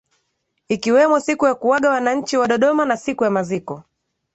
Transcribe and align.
Ikiwemo 0.67 1.19
siku 1.19 1.45
ya 1.45 1.55
kuaga 1.55 1.89
wananchi 1.89 2.37
wa 2.37 2.47
dodoma 2.47 2.85
na 2.85 2.97
siku 2.97 3.23
ya 3.23 3.29
maziko 3.29 3.83